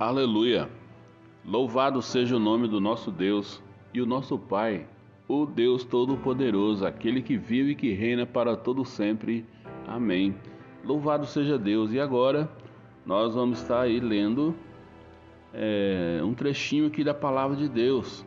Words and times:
Aleluia! 0.00 0.66
Louvado 1.44 2.00
seja 2.00 2.34
o 2.34 2.38
nome 2.38 2.66
do 2.66 2.80
nosso 2.80 3.10
Deus 3.10 3.62
e 3.92 4.00
o 4.00 4.06
nosso 4.06 4.38
Pai, 4.38 4.86
o 5.28 5.44
Deus 5.44 5.84
Todo-Poderoso, 5.84 6.86
aquele 6.86 7.20
que 7.20 7.36
vive 7.36 7.72
e 7.72 7.74
que 7.74 7.92
reina 7.92 8.24
para 8.24 8.56
todo 8.56 8.82
sempre. 8.82 9.44
Amém. 9.86 10.34
Louvado 10.82 11.26
seja 11.26 11.58
Deus. 11.58 11.92
E 11.92 12.00
agora 12.00 12.50
nós 13.04 13.34
vamos 13.34 13.60
estar 13.60 13.82
aí 13.82 14.00
lendo 14.00 14.54
é, 15.52 16.22
um 16.24 16.32
trechinho 16.32 16.86
aqui 16.86 17.04
da 17.04 17.12
palavra 17.12 17.54
de 17.54 17.68
Deus, 17.68 18.24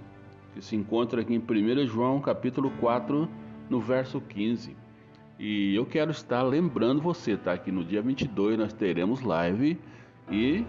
que 0.54 0.62
se 0.62 0.76
encontra 0.76 1.22
aqui 1.22 1.34
em 1.34 1.40
1 1.40 1.88
João 1.88 2.22
capítulo 2.22 2.70
4, 2.80 3.28
no 3.68 3.80
verso 3.80 4.22
15. 4.22 4.78
E 5.40 5.74
eu 5.74 5.88
quero 5.88 6.12
estar 6.12 6.44
lembrando 6.44 7.02
você, 7.02 7.36
tá? 7.36 7.58
Que 7.58 7.72
no 7.72 7.84
dia 7.84 8.04
22 8.04 8.60
nós 8.60 8.74
teremos 8.74 9.22
live 9.22 9.80
e 10.32 10.64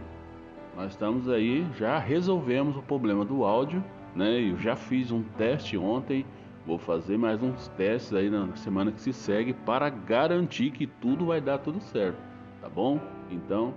nós 0.77 0.93
estamos 0.93 1.29
aí, 1.29 1.67
já 1.77 1.99
resolvemos 1.99 2.77
o 2.77 2.83
problema 2.83 3.25
do 3.25 3.45
áudio, 3.45 3.83
né? 4.15 4.41
Eu 4.41 4.59
já 4.59 4.75
fiz 4.75 5.13
um 5.13 5.23
teste 5.23 5.79
ontem, 5.79 6.27
vou 6.67 6.79
fazer 6.79 7.17
mais 7.17 7.43
uns 7.43 7.69
testes 7.69 8.13
aí 8.13 8.29
na 8.29 8.55
semana 8.57 8.91
que 8.91 9.01
se 9.01 9.13
segue 9.13 9.53
para 9.53 9.89
garantir 9.89 10.71
que 10.71 10.87
tudo 10.87 11.27
vai 11.27 11.41
dar 11.41 11.59
tudo 11.59 11.81
certo, 11.81 12.19
tá 12.61 12.69
bom? 12.69 13.01
Então, 13.31 13.73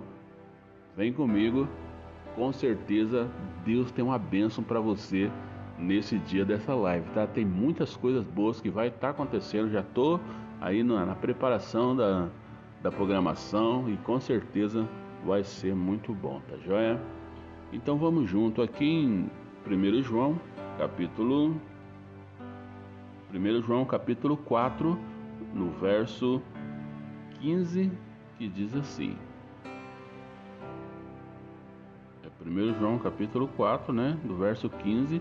vem 0.96 1.12
comigo, 1.12 1.68
com 2.34 2.52
certeza 2.52 3.28
Deus 3.64 3.92
tem 3.92 4.04
uma 4.04 4.18
bênção 4.18 4.64
para 4.64 4.80
você 4.80 5.30
nesse 5.78 6.18
dia 6.18 6.44
dessa 6.44 6.74
live, 6.74 7.08
tá? 7.10 7.26
Tem 7.26 7.44
muitas 7.44 7.96
coisas 7.96 8.26
boas 8.26 8.60
que 8.60 8.70
vai 8.70 8.88
estar 8.88 8.98
tá 8.98 9.10
acontecendo, 9.10 9.70
já 9.70 9.82
tô 9.82 10.18
aí 10.60 10.82
na, 10.82 11.06
na 11.06 11.14
preparação 11.14 11.94
da, 11.94 12.28
da 12.82 12.90
programação 12.90 13.88
e 13.88 13.96
com 13.98 14.18
certeza 14.18 14.88
vai 15.24 15.42
ser 15.44 15.74
muito 15.74 16.14
bom, 16.14 16.40
tá 16.48 16.56
joia? 16.58 17.00
Então 17.72 17.98
vamos 17.98 18.28
junto 18.28 18.62
aqui 18.62 18.84
em 18.86 19.30
1 19.66 20.02
João, 20.02 20.40
capítulo 20.78 21.54
1 23.32 23.62
João 23.62 23.84
capítulo 23.84 24.36
4, 24.36 24.98
no 25.52 25.70
verso 25.72 26.42
15, 27.40 27.90
que 28.38 28.48
diz 28.48 28.74
assim. 28.74 29.16
É 32.24 32.48
1 32.48 32.78
João 32.78 32.98
capítulo 32.98 33.48
4, 33.48 33.92
né, 33.92 34.18
do 34.24 34.36
verso 34.36 34.70
15 34.70 35.20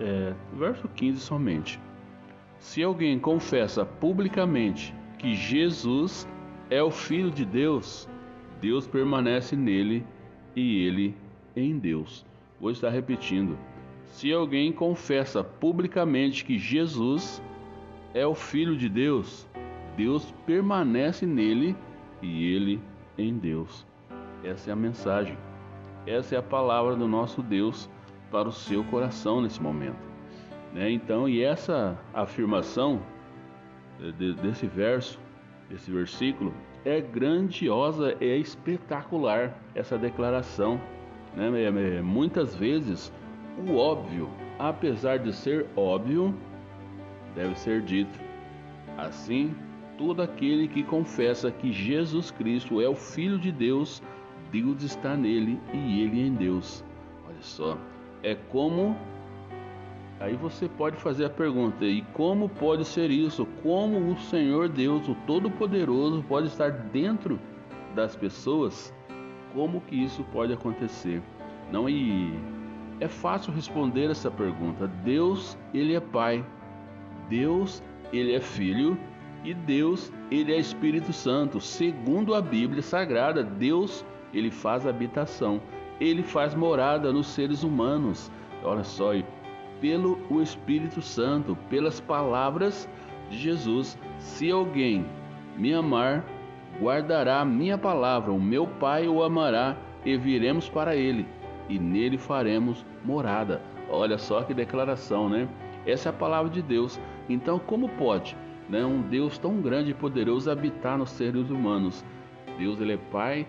é, 0.00 0.34
verso 0.52 0.88
15 0.88 1.20
somente. 1.20 1.80
Se 2.58 2.82
alguém 2.82 3.18
confessa 3.18 3.84
publicamente 3.84 4.94
que 5.18 5.34
Jesus 5.34 6.28
é 6.70 6.82
o 6.82 6.90
Filho 6.90 7.30
de 7.30 7.44
Deus, 7.44 8.08
Deus 8.62 8.86
permanece 8.86 9.56
nele 9.56 10.06
e 10.54 10.86
ele 10.86 11.16
em 11.56 11.76
Deus. 11.76 12.24
Vou 12.60 12.70
estar 12.70 12.90
repetindo. 12.90 13.58
Se 14.06 14.32
alguém 14.32 14.72
confessa 14.72 15.42
publicamente 15.42 16.44
que 16.44 16.56
Jesus 16.60 17.42
é 18.14 18.24
o 18.24 18.36
Filho 18.36 18.76
de 18.76 18.88
Deus, 18.88 19.48
Deus 19.96 20.32
permanece 20.46 21.26
nele 21.26 21.74
e 22.22 22.54
ele 22.54 22.80
em 23.18 23.36
Deus. 23.36 23.84
Essa 24.44 24.70
é 24.70 24.72
a 24.72 24.76
mensagem. 24.76 25.36
Essa 26.06 26.36
é 26.36 26.38
a 26.38 26.42
palavra 26.42 26.94
do 26.94 27.08
nosso 27.08 27.42
Deus 27.42 27.90
para 28.30 28.48
o 28.48 28.52
seu 28.52 28.84
coração 28.84 29.40
nesse 29.40 29.60
momento. 29.60 29.98
Né? 30.72 30.88
Então, 30.92 31.28
e 31.28 31.42
essa 31.42 31.98
afirmação 32.14 33.02
desse 34.40 34.68
verso, 34.68 35.18
desse 35.68 35.90
versículo, 35.90 36.54
é 36.84 37.00
grandiosa, 37.00 38.16
é 38.20 38.36
espetacular 38.36 39.56
essa 39.74 39.96
declaração. 39.96 40.80
Né? 41.34 42.00
Muitas 42.02 42.54
vezes 42.54 43.12
o 43.66 43.76
óbvio, 43.76 44.28
apesar 44.58 45.18
de 45.18 45.32
ser 45.32 45.66
óbvio, 45.76 46.34
deve 47.34 47.58
ser 47.58 47.82
dito. 47.82 48.18
Assim, 48.96 49.54
todo 49.96 50.22
aquele 50.22 50.68
que 50.68 50.82
confessa 50.82 51.50
que 51.50 51.72
Jesus 51.72 52.30
Cristo 52.30 52.80
é 52.80 52.88
o 52.88 52.94
Filho 52.94 53.38
de 53.38 53.52
Deus, 53.52 54.02
Deus 54.50 54.82
está 54.82 55.16
nele 55.16 55.58
e 55.72 56.02
ele 56.02 56.26
em 56.26 56.34
Deus. 56.34 56.84
Olha 57.26 57.40
só, 57.40 57.78
é 58.22 58.34
como 58.34 58.96
Aí 60.22 60.36
você 60.36 60.68
pode 60.68 60.96
fazer 60.98 61.24
a 61.24 61.30
pergunta: 61.30 61.84
e 61.84 62.02
como 62.12 62.48
pode 62.48 62.84
ser 62.84 63.10
isso? 63.10 63.44
Como 63.60 64.12
o 64.12 64.16
Senhor 64.16 64.68
Deus, 64.68 65.08
o 65.08 65.16
Todo-Poderoso, 65.26 66.24
pode 66.28 66.46
estar 66.46 66.70
dentro 66.70 67.40
das 67.92 68.14
pessoas? 68.14 68.94
Como 69.52 69.80
que 69.80 69.96
isso 69.96 70.22
pode 70.32 70.52
acontecer? 70.52 71.20
Não 71.72 71.88
e 71.88 72.32
é 73.00 73.08
fácil 73.08 73.52
responder 73.52 74.12
essa 74.12 74.30
pergunta. 74.30 74.86
Deus, 74.86 75.58
ele 75.74 75.96
é 75.96 76.00
Pai. 76.00 76.46
Deus, 77.28 77.82
ele 78.12 78.32
é 78.32 78.40
Filho 78.40 78.96
e 79.44 79.52
Deus, 79.52 80.12
ele 80.30 80.54
é 80.54 80.58
Espírito 80.58 81.12
Santo. 81.12 81.60
Segundo 81.60 82.32
a 82.36 82.40
Bíblia 82.40 82.80
Sagrada, 82.80 83.42
Deus, 83.42 84.06
ele 84.32 84.52
faz 84.52 84.86
habitação. 84.86 85.60
Ele 86.00 86.22
faz 86.22 86.54
morada 86.54 87.12
nos 87.12 87.26
seres 87.26 87.64
humanos. 87.64 88.30
Olha 88.62 88.84
só, 88.84 89.12
pelo 89.82 90.16
o 90.30 90.40
Espírito 90.40 91.02
Santo, 91.02 91.58
pelas 91.68 92.00
palavras 92.00 92.88
de 93.28 93.36
Jesus. 93.36 93.98
Se 94.18 94.48
alguém 94.48 95.04
me 95.58 95.74
amar, 95.74 96.24
guardará 96.80 97.44
minha 97.44 97.76
palavra, 97.76 98.32
o 98.32 98.40
meu 98.40 98.66
Pai 98.66 99.08
o 99.08 99.24
amará 99.24 99.76
e 100.04 100.16
viremos 100.16 100.68
para 100.68 100.94
ele, 100.94 101.26
e 101.68 101.78
nele 101.80 102.16
faremos 102.16 102.86
morada. 103.04 103.60
Olha 103.90 104.16
só 104.16 104.42
que 104.42 104.54
declaração, 104.54 105.28
né? 105.28 105.48
Essa 105.84 106.08
é 106.08 106.10
a 106.10 106.14
palavra 106.14 106.50
de 106.50 106.62
Deus. 106.62 106.98
Então, 107.28 107.58
como 107.58 107.88
pode 107.88 108.36
né, 108.68 108.84
um 108.84 109.02
Deus 109.02 109.36
tão 109.36 109.60
grande 109.60 109.90
e 109.90 109.94
poderoso 109.94 110.50
habitar 110.50 110.96
nos 110.96 111.10
seres 111.10 111.50
humanos? 111.50 112.04
Deus 112.56 112.80
ele 112.80 112.92
é 112.92 112.98
Pai, 113.10 113.46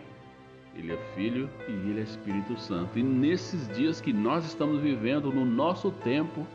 ele 0.75 0.91
é 0.91 0.97
Filho 1.15 1.49
e 1.67 1.71
Ele 1.71 1.99
é 1.99 2.03
Espírito 2.03 2.59
Santo. 2.59 2.97
E 2.97 3.03
nesses 3.03 3.67
dias 3.69 4.01
que 4.01 4.11
nós 4.11 4.45
estamos 4.45 4.81
vivendo, 4.81 5.31
no 5.31 5.45
nosso 5.45 5.91
tempo, 5.91 6.45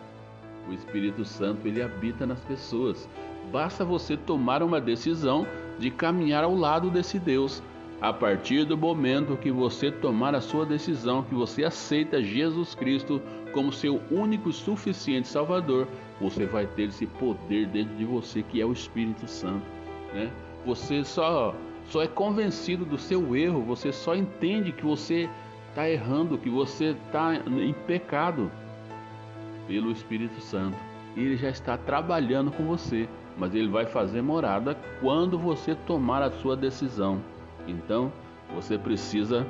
o 0.68 0.72
Espírito 0.72 1.24
Santo 1.24 1.66
ele 1.66 1.82
habita 1.82 2.26
nas 2.26 2.40
pessoas. 2.40 3.08
Basta 3.52 3.84
você 3.84 4.16
tomar 4.16 4.62
uma 4.62 4.80
decisão 4.80 5.46
de 5.78 5.90
caminhar 5.90 6.44
ao 6.44 6.54
lado 6.54 6.90
desse 6.90 7.18
Deus. 7.18 7.62
A 8.00 8.12
partir 8.12 8.64
do 8.64 8.76
momento 8.76 9.36
que 9.36 9.50
você 9.50 9.90
tomar 9.90 10.34
a 10.34 10.40
sua 10.40 10.64
decisão, 10.64 11.22
que 11.22 11.34
você 11.34 11.64
aceita 11.64 12.22
Jesus 12.22 12.74
Cristo 12.74 13.20
como 13.52 13.72
seu 13.72 14.00
único 14.10 14.50
e 14.50 14.52
suficiente 14.52 15.26
Salvador, 15.26 15.88
você 16.20 16.46
vai 16.46 16.66
ter 16.66 16.88
esse 16.88 17.06
poder 17.06 17.66
dentro 17.66 17.96
de 17.96 18.04
você 18.04 18.42
que 18.42 18.60
é 18.60 18.64
o 18.64 18.72
Espírito 18.72 19.26
Santo, 19.26 19.64
né? 20.12 20.30
Você 20.64 21.02
só 21.02 21.54
só 21.88 22.02
é 22.02 22.06
convencido 22.06 22.84
do 22.84 22.98
seu 22.98 23.34
erro, 23.34 23.62
você 23.62 23.92
só 23.92 24.14
entende 24.14 24.72
que 24.72 24.84
você 24.84 25.28
está 25.68 25.88
errando, 25.88 26.38
que 26.38 26.50
você 26.50 26.96
está 27.06 27.34
em 27.34 27.72
pecado 27.86 28.50
pelo 29.66 29.90
Espírito 29.90 30.40
Santo. 30.40 30.76
Ele 31.16 31.36
já 31.36 31.48
está 31.48 31.76
trabalhando 31.76 32.50
com 32.50 32.64
você, 32.64 33.08
mas 33.36 33.54
ele 33.54 33.68
vai 33.68 33.86
fazer 33.86 34.22
morada 34.22 34.76
quando 35.00 35.38
você 35.38 35.74
tomar 35.74 36.22
a 36.22 36.30
sua 36.30 36.56
decisão. 36.56 37.20
Então, 37.66 38.12
você 38.54 38.76
precisa 38.76 39.46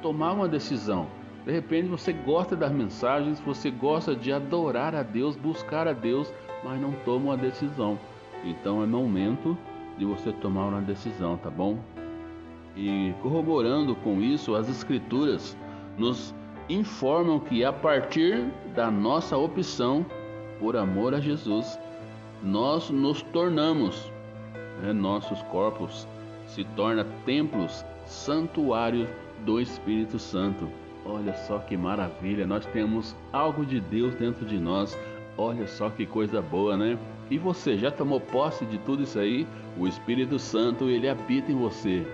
tomar 0.00 0.32
uma 0.32 0.48
decisão. 0.48 1.06
De 1.44 1.52
repente 1.52 1.88
você 1.88 2.12
gosta 2.12 2.56
das 2.56 2.72
mensagens, 2.72 3.38
você 3.40 3.70
gosta 3.70 4.14
de 4.14 4.32
adorar 4.32 4.94
a 4.94 5.02
Deus, 5.02 5.36
buscar 5.36 5.86
a 5.86 5.92
Deus, 5.92 6.32
mas 6.62 6.80
não 6.80 6.92
toma 7.04 7.26
uma 7.26 7.36
decisão. 7.36 7.98
Então 8.42 8.82
é 8.82 8.86
momento 8.86 9.56
de 9.98 10.04
você 10.04 10.32
tomar 10.32 10.68
uma 10.68 10.80
decisão, 10.80 11.36
tá 11.36 11.50
bom? 11.50 11.78
E 12.76 13.14
corroborando 13.22 13.94
com 13.96 14.20
isso, 14.20 14.54
as 14.54 14.68
escrituras 14.68 15.56
nos 15.96 16.34
informam 16.68 17.38
que 17.38 17.64
a 17.64 17.72
partir 17.72 18.44
da 18.74 18.90
nossa 18.90 19.36
opção 19.36 20.04
por 20.58 20.76
amor 20.76 21.14
a 21.14 21.20
Jesus, 21.20 21.78
nós 22.42 22.90
nos 22.90 23.22
tornamos, 23.22 24.10
né, 24.82 24.92
nossos 24.92 25.42
corpos 25.44 26.06
se 26.46 26.64
tornam 26.76 27.06
templos, 27.24 27.84
santuários 28.06 29.08
do 29.44 29.60
Espírito 29.60 30.18
Santo. 30.18 30.68
Olha 31.06 31.34
só 31.34 31.58
que 31.58 31.76
maravilha, 31.76 32.46
nós 32.46 32.64
temos 32.66 33.14
algo 33.32 33.64
de 33.64 33.80
Deus 33.80 34.14
dentro 34.14 34.44
de 34.46 34.58
nós. 34.58 34.98
Olha 35.36 35.66
só 35.66 35.90
que 35.90 36.06
coisa 36.06 36.40
boa, 36.40 36.76
né? 36.76 36.98
E 37.34 37.38
você 37.38 37.76
já 37.76 37.90
tomou 37.90 38.20
posse 38.20 38.64
de 38.64 38.78
tudo 38.78 39.02
isso 39.02 39.18
aí? 39.18 39.44
O 39.76 39.88
Espírito 39.88 40.38
Santo, 40.38 40.88
ele 40.88 41.08
habita 41.08 41.50
em 41.50 41.56
você. 41.56 42.06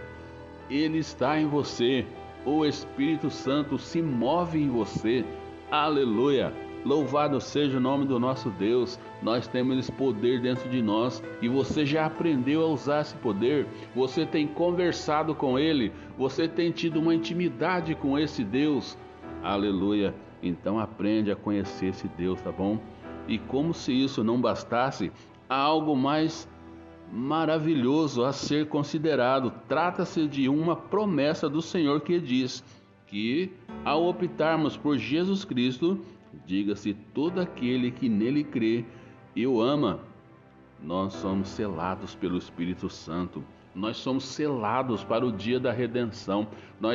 Ele 0.71 0.97
está 0.97 1.39
em 1.39 1.47
você. 1.47 2.07
O 2.43 2.65
Espírito 2.65 3.29
Santo 3.29 3.79
se 3.79 4.01
move 4.01 4.59
em 4.59 4.71
você. 4.71 5.23
Aleluia! 5.71 6.55
Louvado 6.87 7.39
seja 7.39 7.77
o 7.77 7.81
nome 7.83 8.07
do 8.07 8.19
nosso 8.19 8.49
Deus. 8.49 8.99
Nós 9.21 9.47
temos 9.47 9.77
esse 9.77 9.93
poder 9.93 10.41
dentro 10.41 10.67
de 10.71 10.81
nós 10.81 11.23
e 11.43 11.49
você 11.49 11.85
já 11.85 12.07
aprendeu 12.07 12.63
a 12.63 12.69
usar 12.69 13.03
esse 13.03 13.15
poder. 13.17 13.67
Você 13.95 14.25
tem 14.25 14.47
conversado 14.47 15.35
com 15.35 15.59
ele, 15.59 15.93
Você 16.17 16.49
tem 16.49 16.71
tido 16.71 16.99
uma 16.99 17.15
intimidade 17.15 17.95
com 17.95 18.19
esse 18.19 18.43
Deus? 18.43 18.97
Aleluia. 19.43 20.15
Então 20.43 20.79
aprende 20.79 21.31
a 21.31 21.37
conhecer 21.37 21.89
esse 21.89 22.09
Deus, 22.09 22.41
tá 22.41 22.51
bom? 22.51 22.79
E 23.29 23.39
como 23.39 23.73
se 23.73 23.93
isso 23.93 24.25
não 24.25 24.41
bastasse, 24.41 25.13
há 25.49 25.57
algo 25.57 25.97
mais 25.97 26.49
maravilhoso 27.13 28.25
a 28.25 28.33
ser 28.33 28.69
considerado. 28.69 29.53
Trata-se 29.69 30.27
de 30.27 30.49
uma 30.49 30.77
promessa 30.77 31.49
do 31.49 31.61
Senhor 31.61 32.01
que 32.01 32.21
diz 32.21 32.65
que, 33.07 33.53
ao 33.85 34.07
optarmos 34.07 34.77
por 34.77 34.97
Jesus 34.97 35.45
Cristo, 35.45 36.01
diga-se 36.47 36.95
todo 37.15 37.41
aquele 37.41 37.91
que 37.91 38.09
nele 38.09 38.45
crê 38.45 38.85
e 39.35 39.47
o 39.47 39.61
ama, 39.61 40.01
nós 40.83 41.13
somos 41.15 41.49
selados 41.49 42.15
pelo 42.15 42.39
Espírito 42.39 42.89
Santo. 42.89 43.45
Nós 43.75 43.97
somos 43.97 44.25
selados 44.25 45.05
para 45.05 45.25
o 45.25 45.31
dia 45.31 45.61
da 45.61 45.71
redenção. 45.71 46.49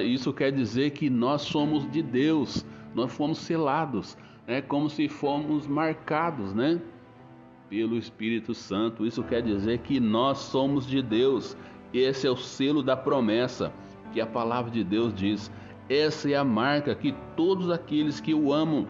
Isso 0.03 0.33
quer 0.33 0.51
dizer 0.51 0.91
que 0.91 1.09
nós 1.09 1.43
somos 1.43 1.89
de 1.91 2.01
Deus. 2.01 2.65
Nós 2.93 3.11
fomos 3.13 3.37
selados, 3.37 4.17
é 4.47 4.61
como 4.61 4.89
se 4.89 5.07
fomos 5.07 5.67
marcados, 5.67 6.53
né? 6.53 6.79
Pelo 7.69 7.97
Espírito 7.97 8.53
Santo. 8.53 9.05
Isso 9.05 9.23
quer 9.23 9.41
dizer 9.41 9.79
que 9.79 9.99
nós 9.99 10.37
somos 10.37 10.85
de 10.85 11.01
Deus. 11.01 11.57
Esse 11.93 12.27
é 12.27 12.31
o 12.31 12.37
selo 12.37 12.83
da 12.83 12.95
promessa 12.95 13.73
que 14.11 14.21
a 14.21 14.25
palavra 14.25 14.71
de 14.71 14.83
Deus 14.83 15.13
diz. 15.13 15.51
Essa 15.89 16.29
é 16.29 16.35
a 16.35 16.43
marca 16.43 16.95
que 16.95 17.13
todos 17.35 17.69
aqueles 17.69 18.19
que 18.19 18.33
o 18.33 18.53
amam, 18.53 18.87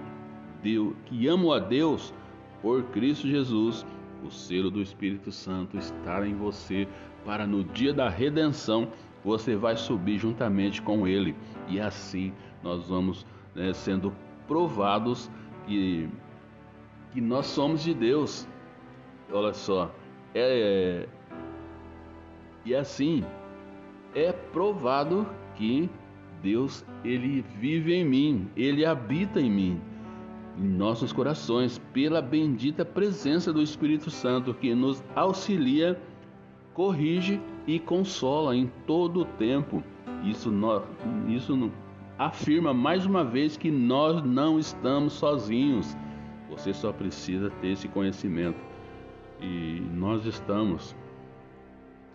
que 1.05 1.27
amam 1.27 1.51
a 1.51 1.59
Deus 1.59 2.13
por 2.61 2.83
Cristo 2.85 3.27
Jesus, 3.27 3.85
o 4.23 4.31
selo 4.31 4.71
do 4.71 4.81
Espírito 4.81 5.31
Santo 5.31 5.77
estará 5.77 6.27
em 6.27 6.35
você 6.35 6.87
para 7.25 7.45
no 7.45 7.63
dia 7.63 7.93
da 7.93 8.09
redenção 8.09 8.87
você 9.23 9.55
vai 9.55 9.75
subir 9.75 10.19
juntamente 10.19 10.81
com 10.81 11.07
Ele 11.07 11.35
e 11.67 11.79
assim 11.79 12.31
nós 12.61 12.87
vamos 12.87 13.25
né, 13.55 13.73
sendo 13.73 14.13
provados 14.47 15.29
que, 15.65 16.09
que 17.11 17.21
nós 17.21 17.45
somos 17.47 17.83
de 17.83 17.93
Deus. 17.93 18.47
Olha 19.31 19.53
só, 19.53 19.91
é, 20.33 21.07
e 22.63 22.75
assim 22.75 23.23
é 24.13 24.31
provado 24.31 25.27
que 25.55 25.89
Deus 26.41 26.85
ele 27.03 27.43
vive 27.59 27.93
em 27.93 28.05
mim, 28.05 28.47
ele 28.55 28.85
habita 28.85 29.39
em 29.41 29.49
mim, 29.49 29.81
em 30.57 30.67
nossos 30.67 31.11
corações, 31.11 31.79
pela 31.91 32.21
bendita 32.21 32.85
presença 32.85 33.51
do 33.51 33.61
Espírito 33.61 34.09
Santo 34.11 34.53
que 34.53 34.73
nos 34.75 35.03
auxilia 35.15 35.99
corrige 36.75 37.41
e 37.65 37.79
consola 37.79 38.55
em 38.55 38.69
todo 38.85 39.21
o 39.21 39.25
tempo. 39.25 39.81
Isso, 40.23 40.51
isso 41.27 41.71
afirma 42.17 42.73
mais 42.73 43.05
uma 43.05 43.23
vez 43.23 43.57
que 43.57 43.69
nós 43.69 44.23
não 44.23 44.57
estamos 44.59 45.13
sozinhos. 45.13 45.95
Você 46.49 46.73
só 46.73 46.91
precisa 46.91 47.49
ter 47.61 47.69
esse 47.69 47.87
conhecimento. 47.87 48.59
E 49.41 49.81
nós 49.93 50.25
estamos 50.25 50.95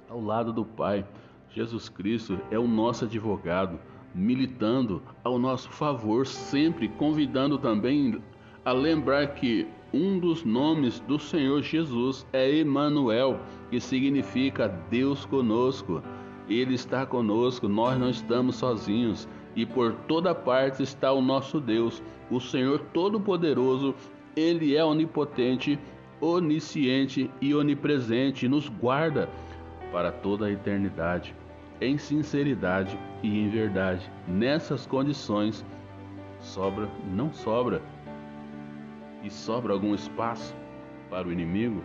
ao 0.09 0.21
lado 0.21 0.53
do 0.53 0.65
Pai. 0.65 1.05
Jesus 1.51 1.89
Cristo 1.89 2.39
é 2.51 2.59
o 2.59 2.67
nosso 2.67 3.05
advogado, 3.05 3.79
militando 4.15 5.03
ao 5.23 5.39
nosso 5.39 5.69
favor, 5.71 6.27
sempre 6.27 6.89
convidando 6.89 7.59
também 7.59 8.23
a 8.65 8.73
lembrar 8.73 9.35
que 9.35 9.67
um 9.93 10.19
dos 10.19 10.45
nomes 10.45 11.01
do 11.01 11.19
Senhor 11.19 11.63
Jesus 11.63 12.27
é 12.33 12.59
Emanuel, 12.59 13.41
que 13.71 13.81
significa 13.81 14.69
Deus 14.89 15.25
conosco. 15.27 16.03
Ele 16.51 16.75
está 16.75 17.07
conosco, 17.07 17.69
nós 17.69 17.97
não 17.97 18.11
estamos 18.11 18.57
sozinhos, 18.57 19.29
e 19.55 19.65
por 19.65 19.95
toda 20.09 20.35
parte 20.35 20.83
está 20.83 21.13
o 21.13 21.23
nosso 21.23 21.61
Deus, 21.61 22.03
o 22.29 22.41
Senhor 22.41 22.81
Todo-Poderoso. 22.93 23.95
Ele 24.35 24.77
é 24.77 24.85
onipotente, 24.85 25.79
onisciente 26.21 27.31
e 27.41 27.55
onipresente, 27.55 28.47
e 28.47 28.49
nos 28.49 28.69
guarda 28.69 29.29
para 29.93 30.11
toda 30.11 30.47
a 30.47 30.51
eternidade, 30.51 31.35
em 31.81 31.97
sinceridade 31.97 32.99
e 33.23 33.29
em 33.29 33.49
verdade. 33.49 34.11
Nessas 34.27 34.87
condições, 34.87 35.65
sobra, 36.41 36.89
não 37.15 37.33
sobra 37.33 37.81
e 39.23 39.31
sobra 39.31 39.73
algum 39.73 39.95
espaço 39.95 40.55
para 41.09 41.29
o 41.29 41.33
inimigo? 41.33 41.83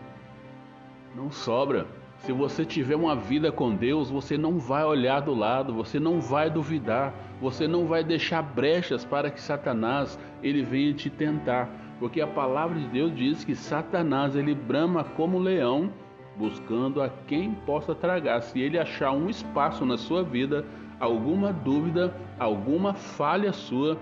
Não 1.16 1.32
sobra. 1.32 1.86
Se 2.26 2.32
você 2.32 2.66
tiver 2.66 2.96
uma 2.96 3.16
vida 3.16 3.52
com 3.52 3.76
Deus, 3.76 4.10
você 4.10 4.36
não 4.36 4.58
vai 4.58 4.84
olhar 4.84 5.20
do 5.20 5.36
lado, 5.36 5.72
você 5.72 6.00
não 6.00 6.20
vai 6.20 6.50
duvidar, 6.50 7.14
você 7.40 7.68
não 7.68 7.86
vai 7.86 8.04
deixar 8.04 8.42
brechas 8.42 9.06
para 9.06 9.30
que 9.30 9.40
Satanás 9.40 10.18
ele 10.42 10.64
venha 10.64 10.92
te 10.92 11.08
tentar, 11.08 11.70
porque 12.00 12.20
a 12.20 12.26
palavra 12.26 12.80
de 12.80 12.88
Deus 12.88 13.16
diz 13.16 13.44
que 13.44 13.54
Satanás 13.54 14.36
ele 14.36 14.56
brama 14.56 15.04
como 15.04 15.38
leão, 15.38 15.92
buscando 16.36 17.00
a 17.00 17.10
quem 17.28 17.52
possa 17.64 17.94
tragar. 17.94 18.42
Se 18.42 18.60
ele 18.60 18.80
achar 18.80 19.12
um 19.12 19.30
espaço 19.30 19.86
na 19.86 19.96
sua 19.96 20.24
vida, 20.24 20.66
alguma 21.00 21.54
dúvida, 21.54 22.12
alguma 22.40 22.96
falha 22.96 23.54
sua, 23.54 24.00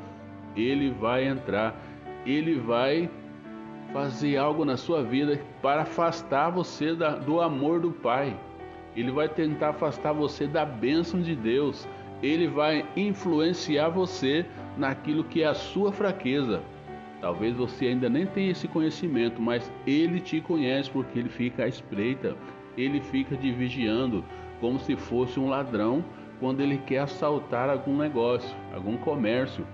ele 0.56 0.92
vai 0.92 1.28
entrar, 1.28 1.76
ele 2.26 2.56
vai 2.56 3.10
fazer 3.94 4.38
algo 4.38 4.66
na 4.66 4.76
sua 4.76 5.04
vida 5.04 5.40
para 5.62 5.84
afastar 5.84 6.50
você 6.50 6.96
da, 6.96 7.16
do 7.16 7.40
amor 7.40 7.80
do 7.80 7.92
Pai. 7.92 8.36
Ele 8.96 9.12
vai 9.12 9.30
tentar 9.30 9.70
afastar 9.70 10.12
você 10.12 10.48
da 10.48 10.66
bênção 10.66 11.22
de 11.22 11.36
Deus. 11.36 11.88
Ele 12.22 12.48
vai 12.48 12.86
influenciar 12.98 13.90
você 13.90 14.46
naquilo 14.76 15.24
que 15.24 15.44
é 15.44 15.48
a 15.48 15.54
sua 15.54 15.92
fraqueza. 15.92 16.62
Talvez 17.22 17.56
você 17.56 17.88
ainda 17.88 18.10
nem 18.10 18.26
tenha 18.26 18.52
esse 18.52 18.68
conhecimento, 18.68 19.42
mas 19.42 19.72
ele 19.88 20.20
te 20.20 20.42
conhece 20.42 20.90
porque 20.90 21.20
ele 21.20 21.30
fica 21.30 21.64
à 21.64 21.68
espreita. 21.68 22.36
Ele 22.76 23.00
fica 23.00 23.38
te 23.38 23.52
vigiando 23.52 24.26
como 24.60 24.80
se 24.80 24.96
fosse 24.96 25.40
um 25.40 25.50
ladrão 25.50 26.04
quando 26.40 26.62
ele 26.62 26.78
quer 26.80 27.00
assaltar 27.00 27.70
algum 27.70 27.96
negócio, 27.96 28.56
algum 28.74 28.98
comércio. 28.98 29.66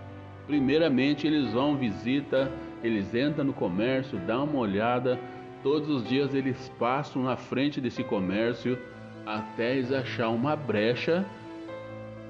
Primeiramente, 0.45 1.25
eles 1.25 1.53
vão 1.53 1.75
visita 1.75 2.51
eles 2.83 3.13
entram 3.13 3.45
no 3.45 3.53
comércio, 3.53 4.17
dão 4.19 4.45
uma 4.45 4.59
olhada, 4.59 5.19
todos 5.61 5.89
os 5.89 6.07
dias 6.07 6.33
eles 6.33 6.71
passam 6.79 7.23
na 7.23 7.35
frente 7.35 7.81
desse 7.81 8.03
comércio 8.03 8.77
até 9.25 9.75
eles 9.75 9.91
achar 9.91 10.29
uma 10.29 10.55
brecha 10.55 11.25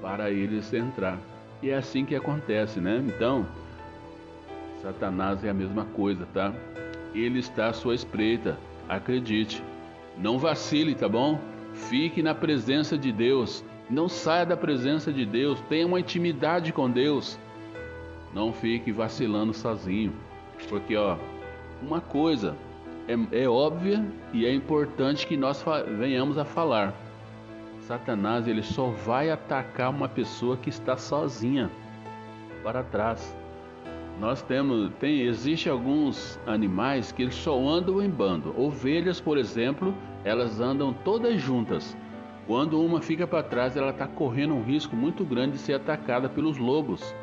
para 0.02 0.30
eles 0.30 0.72
entrar. 0.72 1.18
E 1.62 1.70
é 1.70 1.76
assim 1.76 2.04
que 2.04 2.14
acontece, 2.14 2.80
né? 2.80 3.02
Então, 3.06 3.46
Satanás 4.82 5.44
é 5.44 5.50
a 5.50 5.54
mesma 5.54 5.84
coisa, 5.84 6.26
tá? 6.32 6.52
Ele 7.14 7.38
está 7.38 7.68
à 7.68 7.72
sua 7.72 7.94
espreita, 7.94 8.58
acredite. 8.88 9.62
Não 10.16 10.38
vacile, 10.38 10.94
tá 10.94 11.08
bom? 11.08 11.38
Fique 11.72 12.22
na 12.22 12.34
presença 12.34 12.96
de 12.96 13.12
Deus. 13.12 13.64
Não 13.88 14.08
saia 14.08 14.46
da 14.46 14.56
presença 14.56 15.12
de 15.12 15.24
Deus. 15.24 15.60
Tenha 15.68 15.86
uma 15.86 16.00
intimidade 16.00 16.72
com 16.72 16.90
Deus. 16.90 17.38
Não 18.34 18.52
fique 18.52 18.92
vacilando 18.92 19.52
sozinho. 19.52 20.12
Porque, 20.68 20.96
ó, 20.96 21.16
uma 21.82 22.00
coisa 22.00 22.56
é, 23.08 23.42
é 23.42 23.48
óbvia 23.48 24.04
e 24.32 24.46
é 24.46 24.54
importante 24.54 25.26
que 25.26 25.36
nós 25.36 25.64
venhamos 25.98 26.38
a 26.38 26.44
falar. 26.44 26.94
Satanás 27.80 28.46
ele 28.46 28.62
só 28.62 28.86
vai 28.88 29.30
atacar 29.30 29.90
uma 29.90 30.08
pessoa 30.08 30.56
que 30.56 30.68
está 30.68 30.96
sozinha 30.96 31.70
para 32.62 32.84
trás. 32.84 33.36
Nós 34.20 34.42
temos, 34.42 34.92
tem, 35.00 35.22
existe 35.22 35.68
alguns 35.68 36.38
animais 36.46 37.10
que 37.10 37.22
eles 37.22 37.34
só 37.34 37.58
andam 37.66 38.02
em 38.02 38.08
bando. 38.08 38.54
Ovelhas, 38.60 39.20
por 39.20 39.38
exemplo, 39.38 39.94
elas 40.24 40.60
andam 40.60 40.92
todas 40.92 41.40
juntas. 41.40 41.96
Quando 42.46 42.80
uma 42.80 43.00
fica 43.00 43.26
para 43.26 43.42
trás, 43.42 43.76
ela 43.76 43.90
está 43.90 44.06
correndo 44.06 44.54
um 44.54 44.62
risco 44.62 44.94
muito 44.94 45.24
grande 45.24 45.52
de 45.52 45.58
ser 45.58 45.74
atacada 45.74 46.28
pelos 46.28 46.58
lobos. 46.58 47.14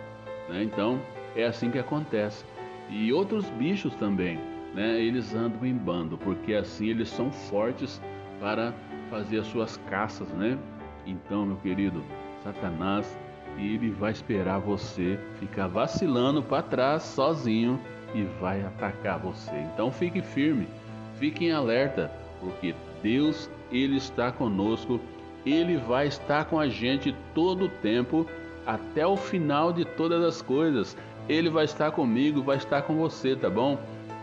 Né? 0.50 0.63
Então, 0.63 1.00
é 1.36 1.46
assim 1.46 1.70
que 1.70 1.77
acontece 1.77 2.44
e 2.89 3.12
outros 3.12 3.50
bichos 3.51 3.94
também, 3.96 4.39
né? 4.74 5.00
Eles 5.00 5.34
andam 5.36 5.65
em 5.65 5.74
bando, 5.74 6.17
porque 6.17 6.53
assim 6.53 6.88
eles 6.88 7.10
são 7.10 7.32
fortes 7.32 8.01
para 8.39 8.74
fazer 9.10 9.39
as 9.39 9.48
suas 9.48 9.77
caças, 9.89 10.27
né? 10.29 10.58
Então, 11.06 11.46
meu 11.46 11.58
querido, 11.58 12.03
Satanás, 12.44 13.17
ele 13.58 13.89
vai 13.89 14.12
esperar 14.12 14.60
você 14.60 15.20
ficar 15.39 15.67
vacilando 15.67 16.44
para 16.44 16.62
trás 16.62 17.03
sozinho 17.03 17.79
e 18.13 18.24
vai 18.39 18.62
atacar 18.62 19.20
você. 19.20 19.56
Então, 19.74 19.91
fique 19.91 20.22
firme, 20.22 20.67
fique 21.15 21.46
em 21.46 21.51
alerta, 21.51 22.12
porque 22.39 22.75
Deus, 23.01 23.50
ele 23.72 23.98
está 23.98 24.32
conosco, 24.32 25.00
ele 25.46 25.77
vai 25.77 26.08
estar 26.08 26.46
com 26.46 26.60
a 26.60 26.67
gente 26.67 27.15
todo 27.34 27.65
o 27.65 27.70
tempo 27.70 28.27
até 28.65 29.08
o 29.08 29.15
final 29.15 29.72
de 29.72 29.86
todas 29.86 30.24
as 30.24 30.41
coisas. 30.41 30.98
Ele 31.29 31.50
vai 31.50 31.65
estar 31.65 31.91
comigo, 31.91 32.41
vai 32.41 32.57
estar 32.57 32.81
com 32.84 32.96
você, 32.96 33.36
tá 33.36 33.50
bom? 33.50 33.77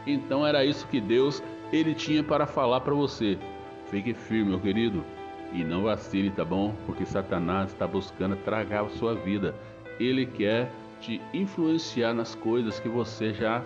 Então 0.07 0.47
era 0.47 0.65
isso 0.65 0.87
que 0.89 1.01
Deus 1.01 1.43
ele 1.73 1.95
tinha 1.95 2.23
para 2.23 2.47
falar 2.47 2.81
para 2.81 2.95
você. 2.95 3.39
Fique 3.91 4.15
firme, 4.15 4.51
meu 4.51 4.61
querido, 4.61 5.05
E 5.53 5.63
não 5.63 5.85
vacile, 5.85 6.31
tá 6.31 6.45
bom? 6.45 6.75
Porque 6.85 7.07
Satanás 7.07 7.71
está 7.71 7.87
buscando 7.87 8.35
tragar 8.37 8.85
a 8.85 8.89
sua 8.89 9.15
vida. 9.15 9.55
Ele 10.01 10.27
quer 10.27 10.69
te 11.01 11.21
influenciar 11.33 12.13
nas 12.13 12.35
coisas 12.35 12.81
que 12.81 12.89
você 12.89 13.33
já 13.33 13.63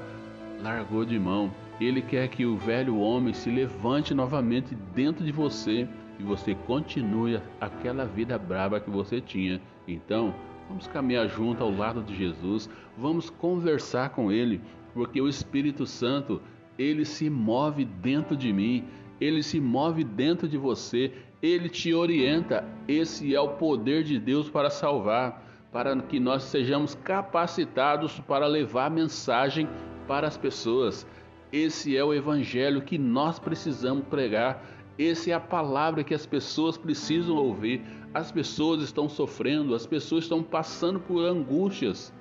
largou 0.62 1.04
de 1.04 1.18
mão. 1.18 1.50
Ele 1.80 2.02
quer 2.02 2.28
que 2.28 2.44
o 2.44 2.58
velho 2.58 2.98
homem 2.98 3.32
se 3.32 3.50
levante 3.50 4.12
novamente 4.12 4.74
dentro 4.94 5.24
de 5.24 5.32
você 5.32 5.88
e 6.18 6.22
você 6.22 6.54
continue 6.66 7.40
aquela 7.58 8.04
vida 8.04 8.36
brava 8.36 8.80
que 8.80 8.90
você 8.90 9.20
tinha. 9.20 9.58
Então, 9.86 10.34
vamos 10.68 10.86
caminhar 10.86 11.26
junto 11.28 11.64
ao 11.64 11.70
lado 11.70 12.02
de 12.02 12.14
Jesus, 12.14 12.68
vamos 12.96 13.30
conversar 13.30 14.10
com 14.10 14.30
ele, 14.30 14.60
porque 14.92 15.20
o 15.20 15.28
Espírito 15.28 15.86
Santo, 15.86 16.40
ele 16.78 17.04
se 17.04 17.30
move 17.30 17.84
dentro 17.84 18.36
de 18.36 18.52
mim, 18.52 18.84
ele 19.20 19.42
se 19.42 19.60
move 19.60 20.04
dentro 20.04 20.46
de 20.46 20.58
você, 20.58 21.12
ele 21.42 21.68
te 21.68 21.92
orienta. 21.94 22.64
Esse 22.86 23.34
é 23.34 23.40
o 23.40 23.50
poder 23.50 24.04
de 24.04 24.18
Deus 24.18 24.48
para 24.48 24.70
salvar, 24.70 25.44
para 25.72 25.96
que 26.02 26.20
nós 26.20 26.44
sejamos 26.44 26.94
capacitados 26.94 28.20
para 28.20 28.46
levar 28.46 28.86
a 28.86 28.90
mensagem 28.90 29.68
para 30.06 30.26
as 30.26 30.36
pessoas. 30.36 31.06
Esse 31.52 31.96
é 31.96 32.04
o 32.04 32.12
evangelho 32.12 32.82
que 32.82 32.98
nós 32.98 33.38
precisamos 33.38 34.04
pregar. 34.06 34.64
Essa 34.98 35.30
é 35.30 35.32
a 35.32 35.40
palavra 35.40 36.04
que 36.04 36.14
as 36.14 36.26
pessoas 36.26 36.76
precisam 36.76 37.36
ouvir. 37.36 37.82
As 38.18 38.32
pessoas 38.32 38.82
estão 38.82 39.08
sofrendo, 39.08 39.76
as 39.76 39.86
pessoas 39.86 40.24
estão 40.24 40.42
passando 40.42 40.98
por 40.98 41.24
angústias, 41.24 42.12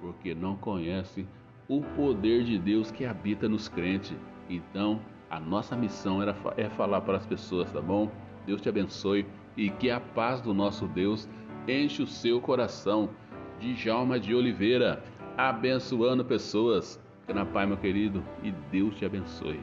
porque 0.00 0.34
não 0.34 0.56
conhecem 0.56 1.28
o 1.68 1.82
poder 1.94 2.42
de 2.42 2.58
Deus 2.58 2.90
que 2.90 3.04
habita 3.04 3.46
nos 3.46 3.68
crentes. 3.68 4.16
Então, 4.48 4.98
a 5.28 5.38
nossa 5.38 5.76
missão 5.76 6.22
era, 6.22 6.34
é 6.56 6.70
falar 6.70 7.02
para 7.02 7.18
as 7.18 7.26
pessoas, 7.26 7.70
tá 7.70 7.82
bom? 7.82 8.10
Deus 8.46 8.62
te 8.62 8.70
abençoe 8.70 9.26
e 9.58 9.68
que 9.68 9.90
a 9.90 10.00
paz 10.00 10.40
do 10.40 10.54
nosso 10.54 10.86
Deus 10.86 11.28
enche 11.68 12.02
o 12.02 12.06
seu 12.06 12.40
coração. 12.40 13.10
De 13.60 13.74
Jalma 13.74 14.18
de 14.18 14.34
Oliveira, 14.34 15.04
abençoando 15.36 16.24
pessoas. 16.24 16.98
Fica 17.20 17.34
na 17.34 17.44
paz, 17.44 17.68
meu 17.68 17.76
querido, 17.76 18.24
e 18.42 18.52
Deus 18.70 18.96
te 18.96 19.04
abençoe. 19.04 19.60